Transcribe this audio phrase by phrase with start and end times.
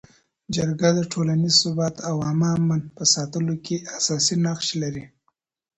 [0.55, 5.05] جرګه د ټولنیز ثبات او عامه امن په ساتلو کي اساسي نقش لري.